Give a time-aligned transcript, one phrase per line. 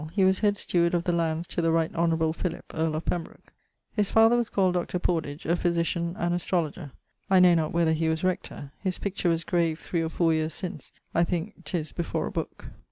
[0.15, 3.53] He was head steward of the lands to the right honourable Philip, earl of Pembroke.
[3.93, 4.97] His father was called Dr.
[4.97, 6.91] Pordage, a physitian and astrologer;
[7.29, 8.71] I know not whether he was rector.
[8.79, 12.69] His picture was graved three or four yeares since, I thinke 'tis before a book.